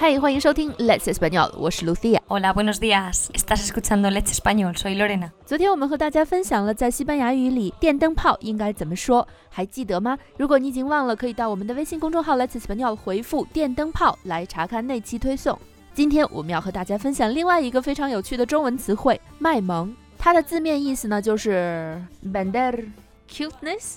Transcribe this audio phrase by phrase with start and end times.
[0.00, 2.22] 嗨，欢迎收听 Let's Español，我是 Lucia。
[2.26, 3.28] Hola, buenos días.
[3.34, 4.74] Estás escuchando Let's Español.
[4.74, 5.30] Soy Lorena.
[5.44, 10.18] 昨天我们和大家分享了在西班牙语里电灯泡应该怎么说，还记得吗？
[10.38, 15.58] 如果你已经忘了，可以到我们的微信公众号 Let's Español 回复“电灯泡”来查看那期推送。
[15.92, 22.86] 今天我们要和大家分享另外一个非常有趣的中文词汇“卖萌”，它的字面意思呢就是 vender
[23.30, 23.96] cuteness。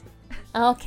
[0.51, 0.85] Ok,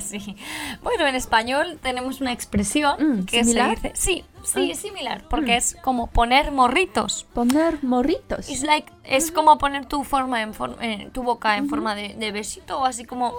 [0.00, 0.34] sí.
[0.82, 3.92] Bueno, en español tenemos una expresión Mm, que se dice.
[3.94, 4.71] Sí, sí, Ah.
[4.73, 7.25] es similar, porque es como poner morritos.
[7.33, 8.49] poner morritos。
[8.49, 12.15] It's like, es como poner tu forma en for- eh, tu boca en forma de,
[12.15, 13.33] de besito o así como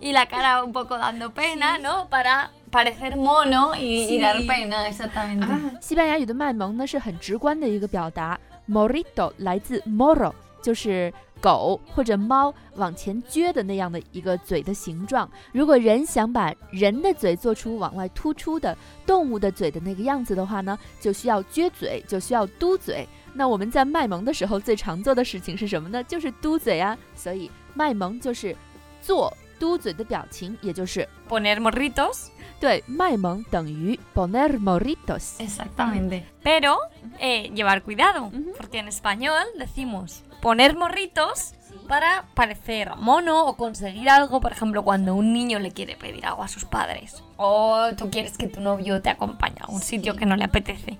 [0.00, 2.08] y la cara un poco dando pena, ¿no?
[2.08, 5.46] Para parecer mono y, y dar pena, exactamente.
[5.80, 15.29] 西班牙语的卖萌呢是很直观的一个表达，morito 来自 moro， 就是狗或者猫往前撅的那样的一个嘴的形状。
[15.51, 23.07] 如果人想把人的嘴做出往外突出的动物的嘴的那个样子的话呢，就需要撅嘴，就需要嘟嘴。
[23.33, 26.03] 那我们在卖萌的时候最常做的事情是什么呢？
[26.03, 26.97] 就是嘟嘴啊。
[27.15, 28.55] 所以卖萌就是
[29.01, 32.27] 做嘟嘴的表情，也就是 Poner morritos.
[32.59, 35.37] 对卖萌等于 poner morritos。
[35.39, 36.23] Exactamente.
[36.43, 36.75] Pero
[37.19, 41.54] eh, llevar cuidado, porque en español decimos poner morritos
[41.88, 46.42] para parecer mono o conseguir algo, por ejemplo, cuando un niño le quiere pedir algo
[46.42, 50.18] a sus padres o tú quieres que tu novio te acompañe a un sitio Sí.
[50.18, 50.98] que no le apetece.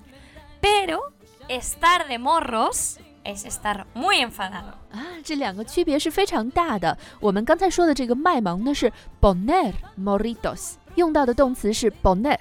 [0.61, 0.99] Pero
[1.47, 4.73] estar de morros es estar muy enfadado.
[4.91, 6.95] 啊，这两个区别是非常大的。
[7.19, 12.37] 我们刚才说的这个卖萌呢是 poner morritos，用到的动词是 poner，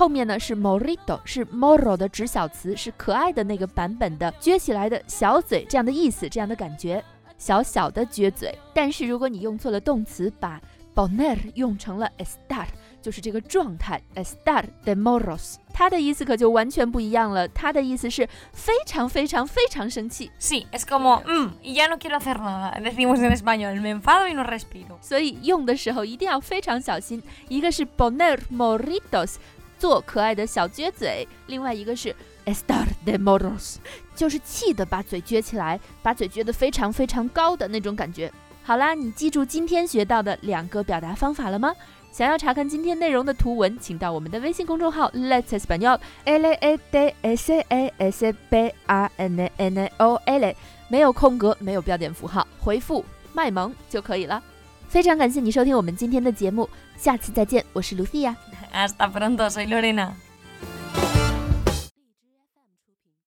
[0.00, 7.04] 后面呢是 morrito，是 moro 的直小词，是可爱的那个版本的撅起来的小嘴这样的意思，这样的感觉，
[7.36, 8.58] 小小的撅嘴。
[8.72, 10.58] 但是如果你用错了动词，把
[10.94, 12.64] poner 用成了 estar，
[13.02, 17.46] 就是这个状态 estar de morros，它的意思可就完全不一样了。
[17.48, 20.30] 它的意思是非常非常非常生气。
[20.40, 22.72] Sí, es como, "Mm, y ya no quiero hacer nada.
[22.80, 24.96] Decimos en español, me enfado y no respiro.
[25.02, 27.22] 所以用的时候一定要非常小心。
[27.48, 29.34] 一个是 poner morritos，
[29.80, 32.14] 做可爱的小撅嘴；另外一个是
[32.44, 33.76] estar de moros，
[34.14, 38.30] 就是气的把嘴撅起来，把嘴撅得非常非常高的那种感觉。
[38.62, 41.74] 好啦，你记住今天学到的两个表达方法了吗？
[42.12, 50.54] 想要查看今天内容的图文，请到我们的微信公众号 Let's Español，L A D S A S B A N N O L，
[50.88, 54.42] 没有空格，没有标点符号，回复卖萌就可以了。
[54.88, 58.34] 非常感谢你收听我们今天的节目，下次再见，我是 Lucia。
[58.72, 60.16] Hasta pronto, soy Lorena.